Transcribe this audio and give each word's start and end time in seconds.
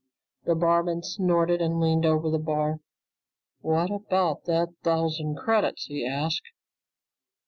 The 0.45 0.55
barman 0.55 1.03
snorted 1.03 1.61
and 1.61 1.79
leaned 1.79 2.07
over 2.07 2.31
the 2.31 2.39
bar. 2.39 2.79
"What 3.59 3.91
about 3.91 4.45
that 4.45 4.69
thousand 4.81 5.35
credits?" 5.37 5.85
he 5.85 6.07
asked. 6.07 6.49